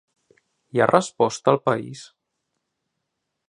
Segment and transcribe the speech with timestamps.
[0.71, 2.03] Hi ha resposta al país?